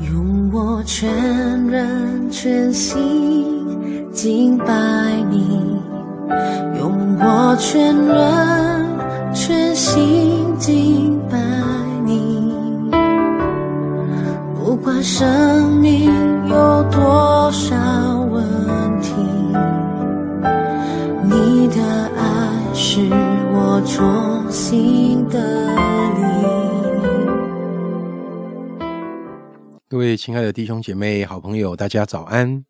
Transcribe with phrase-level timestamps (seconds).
[0.00, 1.08] 用我全
[1.66, 4.66] 人全心敬拜
[5.30, 5.80] 你，
[6.78, 8.86] 用我全人
[9.32, 11.38] 全心敬拜
[12.04, 12.90] 你，
[14.58, 16.10] 不管生命
[16.48, 17.74] 有多少
[18.30, 18.44] 问
[19.00, 19.12] 题，
[21.22, 21.82] 你的
[22.16, 23.00] 爱是
[23.52, 25.83] 我重新的。
[29.94, 32.64] 各位亲爱的弟兄姐妹、好朋友，大家早安！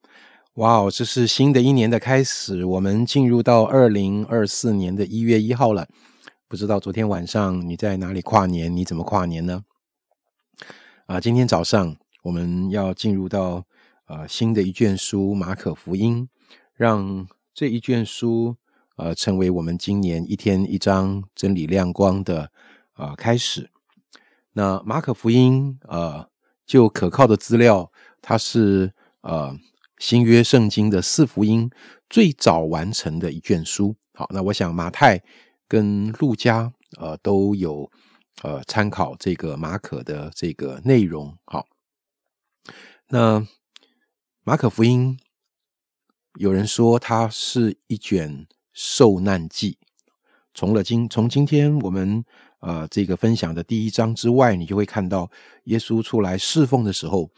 [0.57, 5.89] 哇哦，这是新的一年的开始，我们进入到二零二四年的一月一号了。
[6.49, 8.77] 不知道昨天晚上你在哪里跨年？
[8.77, 9.65] 你怎么跨年呢？
[11.07, 13.65] 啊，今天早上我们要进入到
[14.05, 16.29] 呃新的一卷书《马可福音》，
[16.75, 18.55] 让这一卷书
[18.97, 22.51] 呃成为我们今年一天一章真理亮光的
[22.93, 23.71] 啊开始。
[24.53, 26.29] 那《马可福音》呃。
[26.67, 27.93] 就可靠的资料，
[28.23, 29.57] 它是呃
[29.99, 31.71] 新约圣经的四福音
[32.09, 33.95] 最早完成的一卷书。
[34.15, 35.23] 好，那我想马太
[35.69, 37.91] 跟路加呃都有
[38.43, 41.37] 呃参考这个马可的这个内容。
[41.45, 41.67] 好，
[43.09, 43.47] 那
[44.43, 45.19] 马可福音
[46.39, 49.79] 有人说它是一卷受难记。
[50.55, 52.25] 从了今从今天我们。
[52.67, 55.31] 呃，这个分享的第一章之外，你就会看到
[55.65, 57.31] 耶稣出来侍奉的时候，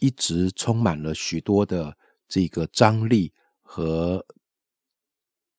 [0.00, 1.96] 一直充满了许多的
[2.28, 3.32] 这个张力
[3.62, 4.22] 和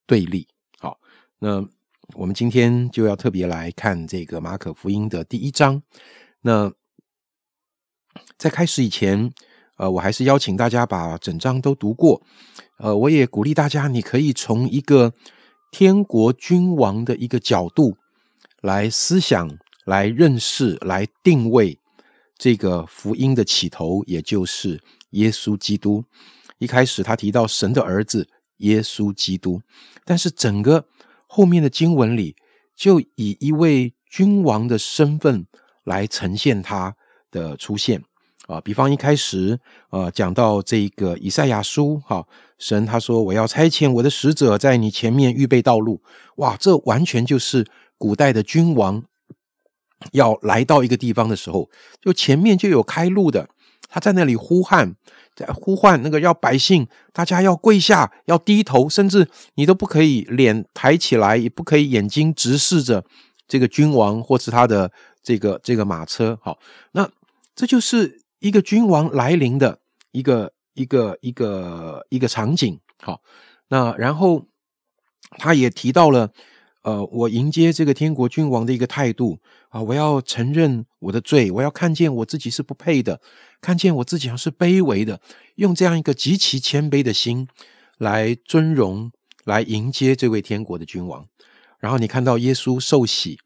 [0.06, 0.48] 对立。
[0.78, 1.00] 好，
[1.40, 1.68] 那
[2.14, 5.82] 我们今天就要特别来看这个马可福音的第一章。
[6.42, 6.72] 那
[8.38, 9.34] 在开始以前，
[9.78, 12.22] 呃，我还是邀请大家把整章都读过。
[12.78, 15.16] 呃，我也鼓励大家，你可以从一个
[15.72, 17.98] 天国君王的一个角度。
[18.62, 21.78] 来思想，来认识，来定位
[22.38, 26.04] 这个福音的起头，也就是耶稣基督。
[26.58, 29.62] 一开始他提到神的儿子耶稣基督，
[30.04, 30.86] 但是整个
[31.28, 32.36] 后面的经文里，
[32.76, 35.46] 就以一位君王的身份
[35.84, 36.96] 来呈现他
[37.30, 38.04] 的出现
[38.48, 38.60] 啊。
[38.60, 39.60] 比方一开始
[39.90, 46.02] 啊，讲到这个以赛亚书，哈，神他说：“我要差遣我的使者在你前面预备道路。”
[46.38, 47.66] 哇，这完全就是。
[47.98, 49.04] 古代的君王
[50.12, 51.70] 要来到一个地方的时候，
[52.00, 53.50] 就前面就有开路的，
[53.90, 54.96] 他在那里呼喊，
[55.36, 63.04] 在呼唤那个要百姓，大家要跪下，要低头，甚至你都不可以脸抬起来，也不可以眼睛直视着
[63.48, 64.92] 这个君王或是他的
[65.24, 66.38] 这个这个马车。
[66.44, 66.60] 好，
[66.92, 67.10] 那
[67.56, 69.80] 这就是一个君王来临的
[70.12, 72.80] 一个一个一个一个场景。
[73.02, 73.22] 好，
[73.70, 74.46] 那然后
[75.40, 76.32] 他也提到了。
[76.88, 79.38] 呃，我迎接这个天国君王的一个态度
[79.68, 83.20] 啊，我要承认我的罪，我要看见我自己是不配的，
[83.60, 85.20] 看见我自己是卑微的，
[85.56, 87.46] 用这样一个极其谦卑的心
[87.98, 89.12] 来尊荣，
[89.44, 91.28] 来迎接这位天国的君王。
[91.78, 93.38] 然后你看到耶稣受洗，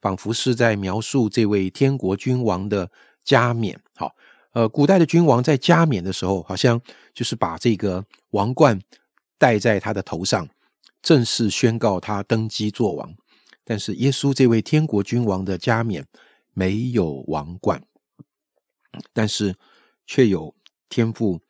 [0.00, 2.88] 仿佛是在描述这位天国君王的
[3.24, 3.76] 加冕。
[3.96, 4.14] 好，
[4.52, 6.80] 呃，古代的君王在加冕的时候，好像
[7.12, 8.80] 就是把这个王冠
[9.36, 10.48] 戴在他的头上。
[11.04, 13.14] 正式宣告他登基做王，
[13.62, 16.06] 但是耶稣这位天国君王的加冕
[16.54, 17.84] 没有王冠，
[19.12, 19.54] 但是
[20.06, 20.56] 却有
[20.88, 21.42] 天父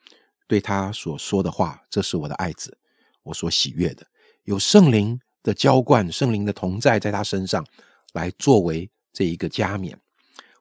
[0.48, 2.76] 对他所说的话：“这是我的爱子，
[3.22, 4.04] 我所喜悦的。”
[4.42, 7.64] 有圣灵的浇灌，圣灵的同在在他身上，
[8.12, 10.00] 来作为这一个加冕。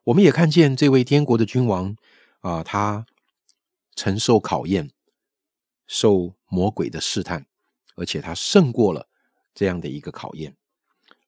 [0.04, 1.96] 我们也看见这位天国的君王
[2.42, 3.04] 啊，他
[3.96, 4.92] 承受考验，
[5.88, 7.46] 受魔鬼的试探。
[7.94, 9.08] 而且他胜过了
[9.54, 10.56] 这样的一个考验，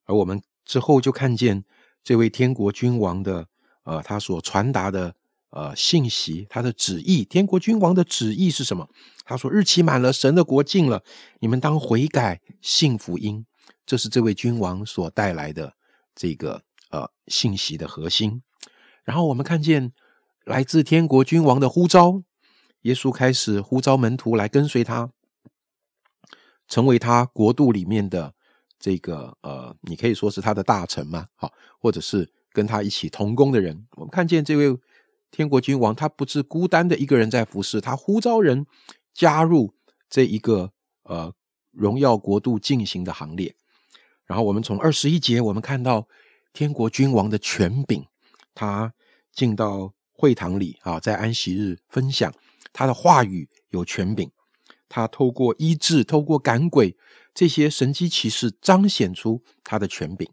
[0.04, 1.64] 而我们之后就看见
[2.02, 3.46] 这位天国君王的
[3.84, 5.14] 呃，他所传达的
[5.50, 7.24] 呃信息，他的旨意。
[7.24, 8.88] 天国君王的旨意是什么？
[9.24, 11.02] 他说：“日期满了，神的国近了，
[11.40, 13.46] 你们当悔改，信福音。”
[13.86, 15.74] 这是这位君王所带来的
[16.14, 18.42] 这个呃信息的核心。
[19.04, 19.92] 然后我们看见
[20.44, 22.22] 来自天国君王的呼召，
[22.82, 25.10] 耶稣开始呼召门徒来跟随他。
[26.68, 28.34] 成为他国度里面的
[28.78, 33.86] 这个呃，你可以说是他的大臣嘛，好，或者是跟他一起同工的人。
[33.92, 34.78] 我们看见这位
[35.30, 38.66] 天国君王，他不是孤单的一个人在服侍，他呼召人
[39.14, 39.74] 加入
[40.08, 40.72] 这一个
[41.04, 41.32] 呃
[41.72, 43.54] 荣耀国度进行的行列。
[44.24, 46.08] 然后我们从二十一节，我们看到
[46.52, 48.04] 天国君王的权柄，
[48.54, 48.92] 他
[49.32, 52.32] 进到会堂里啊，在安息日分享
[52.72, 54.30] 他的话语有权柄。
[54.88, 56.96] 他透过医治、透过赶鬼
[57.34, 60.28] 这些神机骑士，彰显出他的权柄。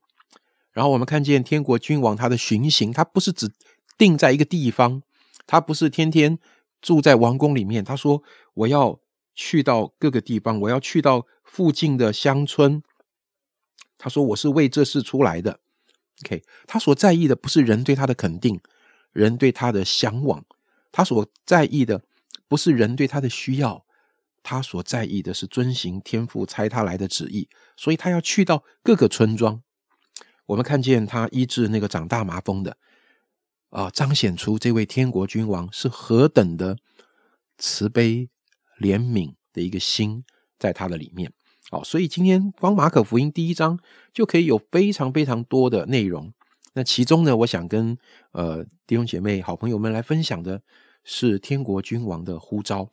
[0.72, 3.52] 然后我们看见天国君王他的巡行，他不是只
[3.98, 5.04] 定在一个地方，
[5.46, 6.40] 他不是天天
[6.82, 7.84] 住在王宫里面。
[7.84, 8.24] 他说
[8.56, 9.00] ：“我要
[9.36, 12.82] 去到各个地方，我要去到附近的乡村。”
[14.00, 15.60] 他说：“我是为这事出来的。
[16.26, 18.60] ”OK，他所在意的不是人对他的肯定，
[19.12, 20.44] 人对他的向往。
[20.92, 22.04] 他所在意的
[22.48, 23.83] 不是人对他的需要，
[24.44, 27.48] 他所在意的是遵行天父差他来的旨意。
[27.76, 29.64] 所以他要去到各个村庄。
[30.46, 32.78] 我们看见他医治那个长大麻风的，
[33.70, 36.78] 啊，彰显出这位天国君王是何等的
[37.58, 38.30] 慈悲
[38.80, 40.26] 怜悯的一个心
[40.60, 41.32] 在他的里面。
[41.72, 43.80] 哦，所以今天光马可福音第一章
[44.14, 46.32] 就可以有非常非常多的内容。
[46.74, 47.98] 那其中呢，我想跟
[48.32, 50.62] 呃弟兄姐妹、好朋友们来分享的
[51.04, 52.90] 是天国君王的呼召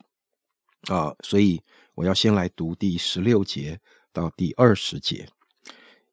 [0.87, 1.13] 啊。
[1.23, 1.61] 所以
[1.95, 3.79] 我要先来读第十六节
[4.13, 5.27] 到第二十节。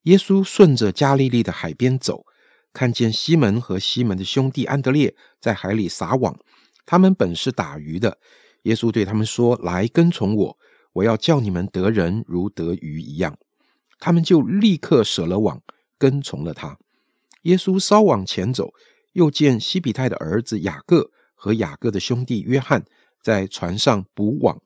[0.03, 2.25] 耶稣顺着加利利的海边走，
[2.73, 6.39] 看见西门和西门的兄弟安德烈在海里撒网，
[6.87, 8.19] 他们本是打鱼的。
[8.63, 10.59] 耶稣对他们说：“来跟从我，
[10.93, 13.37] 我要叫你们得人如得鱼一样。”
[14.01, 15.61] 他们就立刻舍了网，
[15.99, 16.79] 跟从了他。
[17.43, 18.73] 耶稣稍往前走，
[19.13, 22.85] 又见西比泰的儿子雅各和雅各的兄弟约翰
[23.23, 24.61] 在船上补网。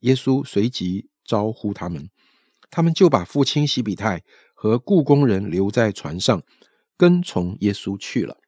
[0.00, 2.08] 耶稣随即招呼他们，
[2.70, 4.22] 他们就把父亲西比泰。
[4.60, 6.42] 和故宫人留在船上，
[6.96, 8.38] 跟从耶稣去了。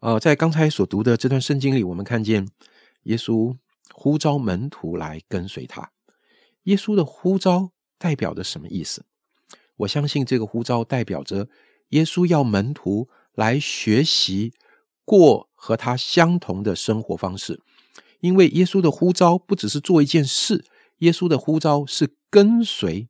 [0.00, 2.48] 呃，在刚才所读的这段圣经里，我们看见
[3.04, 3.56] 耶稣
[3.92, 5.92] 呼召门徒来跟随他。
[6.64, 9.06] 耶稣的呼召代表着什么意思？
[9.76, 11.48] 我相信这个呼召代表着
[11.90, 14.52] 耶稣要门徒来学习
[15.04, 17.62] 过和他相同的生活方式。
[18.20, 20.64] 因为耶稣的呼召不只是做一件事，
[20.98, 23.08] 耶稣的呼召是跟随。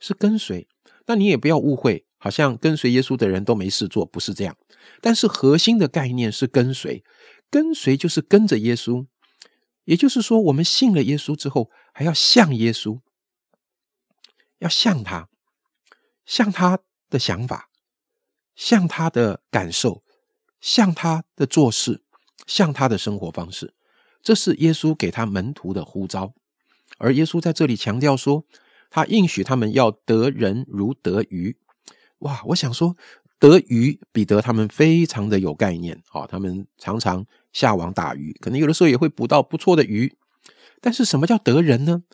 [0.00, 0.68] 是跟随，
[1.06, 4.54] 那你也不要误会，好像跟随耶稣的人都没事做，不是这样。
[5.00, 7.02] 但是核心的概念是跟随，
[7.48, 9.06] 跟随就是跟着耶稣，
[9.84, 13.00] 也就是说，我们信了耶稣之后，还要像耶稣，
[14.58, 15.30] 要像他，
[16.26, 17.70] 像他的想法，
[18.54, 20.04] 像他的感受，
[20.60, 22.02] 像他的做事，
[22.46, 23.72] 像他的生活方式。
[24.24, 26.34] 这是耶稣给他门徒的呼召，
[26.98, 28.44] 而耶稣在这里强调说。
[28.90, 31.56] 他应许他们要得人如得鱼，
[32.20, 32.40] 哇！
[32.44, 32.96] 我想说
[33.40, 36.28] 得鱼比得他们非常的有概念啊。
[36.28, 40.16] 他们常常下网打鱼，可能有的时候也会捕到不错的鱼。
[40.80, 42.04] 但是什么叫得人呢？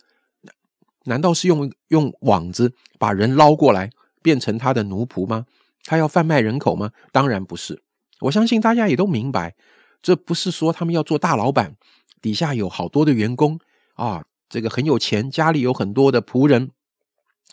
[1.05, 3.91] 难道是用用网子把人捞过来
[4.23, 5.45] 变成他的奴仆吗？
[5.85, 6.93] 他要贩卖人口吗？
[7.13, 7.83] 当然不是。
[8.21, 9.55] 我相信大家也都明白，
[10.01, 11.77] 这不是说他们要做大老板，
[12.21, 13.59] 底下有好多的员工
[13.95, 14.25] 啊。
[14.49, 16.73] 这个很有钱，家里有很多的仆人，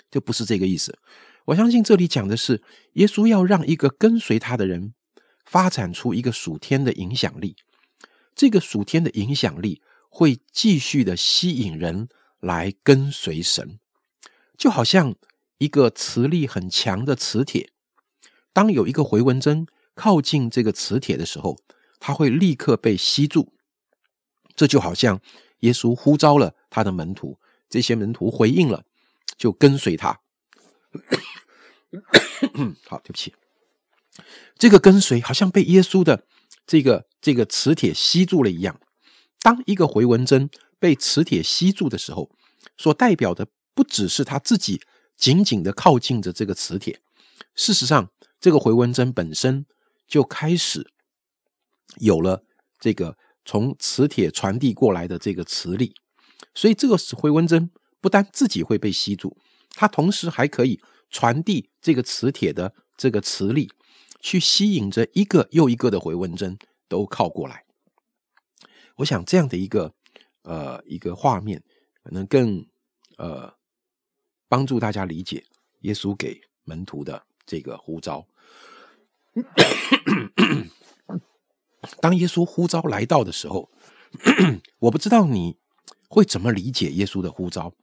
[0.09, 0.97] 就不是这个意思。
[1.45, 4.95] 我相信这里讲的是耶稣要让一个跟随他的人
[5.45, 7.55] 发展出一个属天的影响力，
[8.35, 9.79] 这个属天的影响力
[10.09, 12.09] 会继续的吸引人
[12.39, 13.79] 来跟随神，
[14.57, 15.13] 就好像
[15.59, 17.69] 一个磁力很强的磁铁，
[18.51, 21.59] 当有一个回纹针靠近这个磁铁的时候，
[21.99, 23.53] 它会立刻被吸住，
[24.57, 25.21] 这就好像。
[25.61, 28.85] 耶稣呼召了他的门徒，这些门徒回应了，
[29.39, 30.19] 就跟随他。
[32.85, 33.33] 好，对不起，
[34.55, 36.27] 这个跟随好像被耶稣的
[36.67, 38.79] 这个这个磁铁吸住了一样。
[39.41, 40.47] 当一个回纹针
[40.77, 42.29] 被磁铁吸住的时候，
[42.77, 44.79] 所代表的不只是他自己
[45.15, 47.01] 紧紧的靠近着这个磁铁，
[47.55, 49.65] 事实上，这个回纹针本身
[50.07, 50.91] 就开始
[51.95, 52.43] 有了
[52.79, 53.17] 这个。
[53.47, 55.95] 从磁铁传递过来的这个磁力，
[56.53, 59.37] 所以这个回纹针不但自己会被吸住，
[59.69, 63.71] 它同时还可以传递这个磁铁的这个磁力，
[64.19, 67.63] 去吸引着一个又一个的回纹针都靠过来。
[68.97, 69.93] 我想这样的一个
[70.41, 71.63] 呃一个画面，
[72.03, 72.67] 可能更
[73.17, 73.53] 呃
[74.49, 75.45] 帮助大家理解
[75.83, 78.27] 耶稣给门徒的这个呼召。
[81.99, 83.69] 当耶稣呼召来到的时候，
[84.79, 85.57] 我不知道你
[86.09, 87.73] 会怎么理解耶稣的呼召。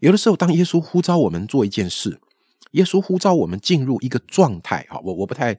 [0.00, 2.20] 有的时候，当耶稣呼召我们做一件事，
[2.72, 5.56] 耶稣呼召我们进入一个状态，哈，我我不太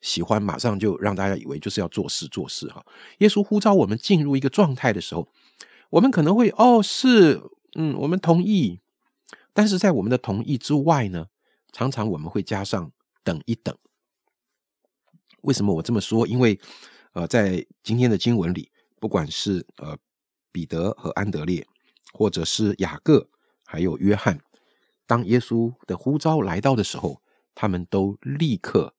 [0.00, 2.84] 喜欢马上就让大家以为就是要做事做事，哈。
[3.18, 5.28] 耶稣呼召我们进入一个状态的时候，
[5.90, 7.40] 我们可能会哦，是，
[7.74, 8.80] 嗯，我们同意，
[9.54, 11.26] 但是在我们的同意之外呢，
[11.72, 12.92] 常常我们会加上
[13.24, 13.74] 等一等。
[15.46, 16.26] 为什么我这么说？
[16.26, 16.58] 因为，
[17.12, 19.96] 呃，在今天的经文里，不管是呃
[20.50, 21.64] 彼得和安德烈，
[22.12, 23.28] 或者是雅各，
[23.64, 24.40] 还有约翰，
[25.06, 27.22] 当耶稣的呼召来到的时候，
[27.54, 28.94] 他们都立刻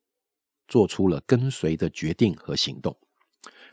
[0.69, 2.97] 做出了跟随的决定和行动。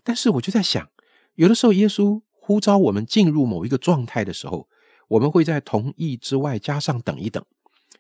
[0.03, 0.91] 但是我就在想，
[1.37, 4.69] 有的时候耶稣呼召我们进入某一个状态的时候，
[5.07, 7.43] 我们会在同意之外加上等一等。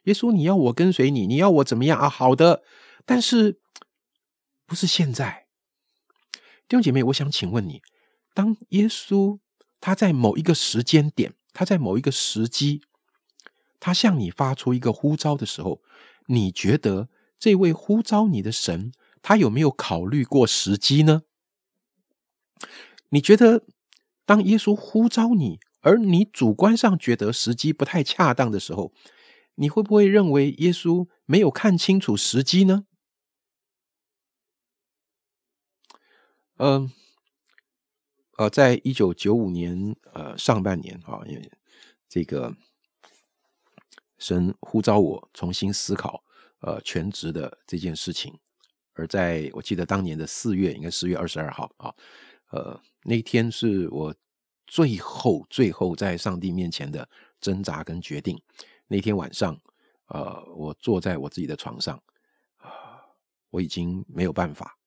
[0.03, 2.09] 耶稣，你要我跟随你，你要我怎么样啊？
[2.09, 2.65] 好的，
[3.07, 3.61] 但是
[4.67, 5.47] 不是现在？
[6.67, 7.83] 弟兄姐妹，我想请问你，
[8.33, 9.39] 当耶稣
[9.81, 12.83] 他在某一个时间点，他在某一个时机，
[13.79, 15.83] 他向你发出一个呼召的时候，
[16.27, 21.23] 你觉得这位呼召你的神，他有没有考虑过时机呢？
[23.11, 23.65] 你觉得，
[24.25, 28.93] 当耶稣呼召你，而你主观上觉得时机不太恰当的时候，
[29.57, 32.87] 你会不会认为耶稣没有看清楚时机呢？
[36.57, 36.91] 嗯，
[38.39, 41.53] 呃，在一九九五年呃上半年啊，因为
[42.09, 42.55] 这个
[44.19, 46.23] 神呼召我重新思考
[46.61, 48.39] 呃全职的这件事情，
[48.93, 51.93] 而在我记得当年的四月，应该四月二十二号啊，
[52.51, 54.15] 呃，那天是我
[54.67, 57.09] 最后最后在上帝面前的
[57.41, 58.41] 挣扎跟决定。
[58.87, 59.61] 那天晚上，
[60.07, 62.01] 呃，我坐在我自己的床上，
[62.59, 63.03] 啊，
[63.51, 64.79] 我已经没有办法，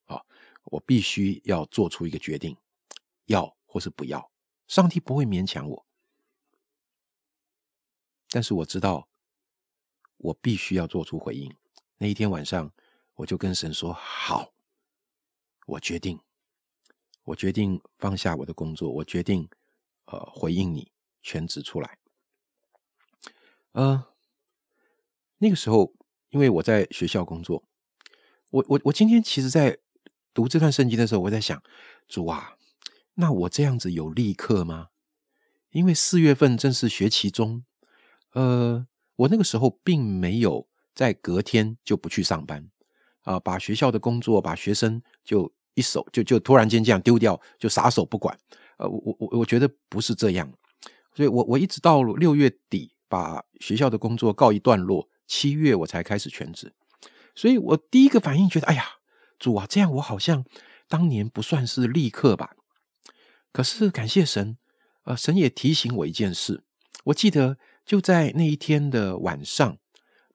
[0.72, 2.58] 我必须要做出一个决定，
[3.26, 4.32] 要或是不要。
[4.68, 5.86] 上帝不会勉强我，
[8.30, 9.08] 但是我知道，
[10.18, 11.56] 我必须要做出回应。
[12.00, 12.74] 那一天晚上，
[13.16, 14.54] 我就跟神说：“好，
[15.66, 16.20] 我决定，
[17.24, 19.50] 我决定放下我的工作，我决定，
[20.06, 21.98] 呃，回应你，全职出来。”
[23.72, 24.14] 呃，
[25.38, 25.94] 那个时候，
[26.30, 27.64] 因为我在学校工作，
[28.50, 29.80] 我我我今天其实，在
[30.38, 31.60] 读这段圣经的时候，我在想，
[32.08, 32.58] 主啊，
[33.16, 34.90] 那我这样子有立刻吗？
[35.72, 37.66] 因为四月份正是学期中，
[38.34, 42.70] 呃，我那个时候并没有在隔天就不去上班
[43.24, 48.38] 啊，把学校的工作，把学生就一手就就突然间这样丢掉，就撒手不管。
[48.78, 50.54] 呃，我我我觉得不是这样，
[51.16, 52.94] 所以我我一直到六月底。
[53.10, 56.74] 把学校的工作告一段落，七月我才开始全职，
[57.34, 58.84] 所以我第一个反应觉得，哎呀，
[59.40, 60.46] 主啊，这样我好像
[60.88, 62.56] 当年不算是立刻吧。
[63.52, 64.58] 可是感谢神，
[65.04, 66.64] 呃，神也提醒我一件事，
[67.06, 69.78] 我记得就在那一天的晚上，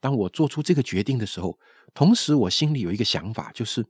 [0.01, 1.59] 当我做出这个决定的时候，
[1.95, 3.87] 同时我心里有一个想法，就是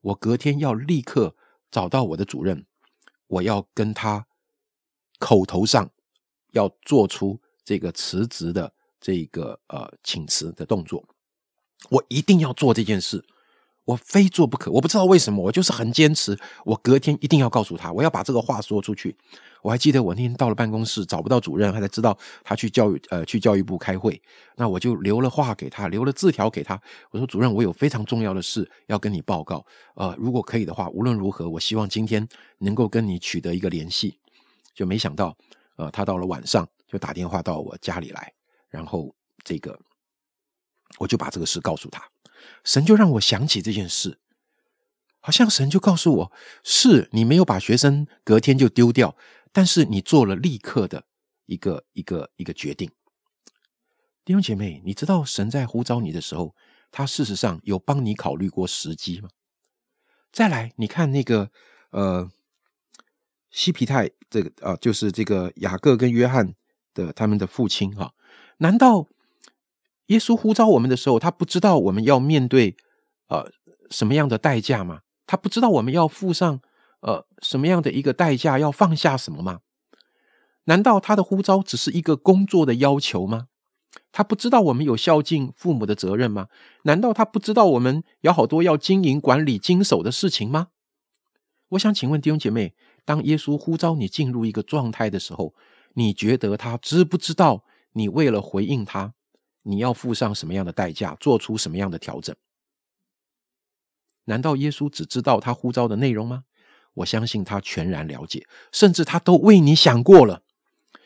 [0.00, 1.36] 我隔天要立刻
[1.70, 2.66] 找到我的主任，
[3.26, 4.26] 我要跟他
[5.18, 5.90] 口头上
[6.52, 7.40] 要做出。
[7.62, 11.06] 这个辞职的这个呃请辞的动作，
[11.88, 13.24] 我一定要做这件事，
[13.90, 14.70] 我非做不可。
[14.70, 16.38] 我不知道为什么，我就是很坚持。
[16.64, 19.16] 我隔天一定要告诉他，我要把这个话说出去。
[19.62, 24.20] 我还记得我那天到了办公室找不到主任，还才知道他去教育呃去教育部开会。
[24.56, 26.80] 那我就留了话给他，留了字条给他。
[27.10, 29.64] 我说：“主任，我有非常重要的事要跟你报告。
[29.94, 32.26] 呃，如果可以的话，无论如何，我希望今天
[32.58, 34.18] 能够跟你取得一个联系。”
[34.74, 35.36] 就没想到，
[35.76, 36.66] 呃，他到了晚上。
[36.90, 38.32] 就打电话到我家里来，
[38.68, 39.78] 然后这个
[40.98, 42.02] 我就把这个事告诉他，
[42.64, 44.18] 神就让我想起这件事，
[45.20, 49.16] 好像神就告诉我，是你没有把学生隔天就丢掉，
[49.52, 51.04] 但是你做了立刻的
[51.46, 52.90] 一个一个一个决定。
[54.24, 56.54] 弟兄姐妹，你知道神在呼召你的时候，
[56.90, 59.28] 他事实上有帮你考虑过时机吗？
[60.30, 61.50] 再来，你看那个
[61.90, 62.30] 呃
[63.50, 66.54] 西皮泰这个啊，就是这个雅各跟约翰。
[66.92, 68.12] 的他们的父亲哈，
[68.58, 69.06] 难道
[70.10, 72.76] 耶稣呼召我们的时候，他不知道我们要面对
[73.28, 73.50] 呃
[73.90, 75.00] 什么样的代价吗？
[75.24, 76.60] 他不知道我们要付上
[77.02, 79.60] 呃什么样的一个代价，要放下什么吗？
[80.64, 83.46] 难道他的呼召只是一个工作的要求吗？
[84.10, 86.48] 他不知道我们有孝敬父母的责任吗？
[86.82, 90.68] 难道他不知道我们有好多要经营、管理、经手的事情吗？
[91.70, 92.74] 我想请问弟兄姐妹，
[93.04, 95.54] 当耶稣呼召你进入一个状态的时候，
[95.94, 97.62] 你觉得他知不知道
[97.92, 99.14] 你为了回应他，
[99.62, 102.34] 你要付上什么样的代价，做出什么样的调整？
[104.24, 106.44] 难道耶稣只知道他呼召的内容吗？
[106.94, 110.42] 我相信他全然了解，甚至他都为你想过了。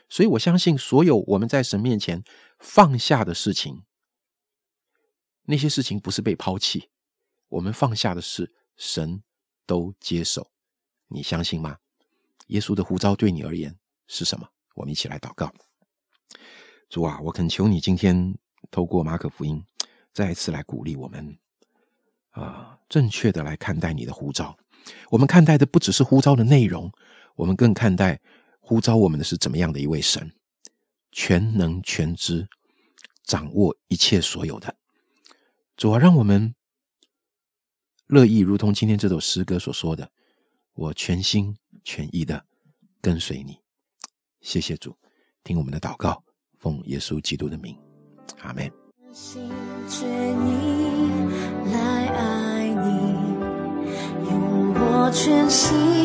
[0.08, 2.22] 所以我相信，所有我们在神面前
[2.58, 3.82] 放下的事情，
[5.44, 6.90] 那些事情不是被抛弃，
[7.48, 9.22] 我们放下的事，神
[9.66, 10.50] 都接受。
[11.08, 11.78] 你相信吗？
[12.48, 14.48] 耶稣的呼召对你而言是什么？
[14.74, 15.52] 我们一起来祷告，
[16.88, 18.36] 主啊，我恳求你今天
[18.74, 19.64] 透过马可福音
[20.12, 21.38] 再一次来鼓励我们，
[22.30, 24.58] 啊，正确的来看待你的呼召。
[25.10, 26.90] 我们看待的不只是呼召的内容，
[27.36, 28.20] 我们更看待
[28.58, 30.32] 呼召我们的是怎么样的一位神，
[31.12, 32.48] 全能全知，
[33.22, 34.74] 掌握一切所有的。
[35.76, 36.52] 主啊，让我们
[38.08, 40.10] 乐意如同今天这首诗歌所说的，
[40.74, 42.44] 我全心全意的
[43.00, 43.60] 跟随你。
[44.40, 44.98] 谢谢主，
[45.44, 46.24] 听我们的祷告，
[46.58, 47.78] 奉耶稣基督的名，
[48.42, 48.70] 阿门。
[49.12, 49.48] 心
[49.88, 51.10] 全意
[51.72, 53.14] 来爱你，
[54.28, 56.03] 用我全心。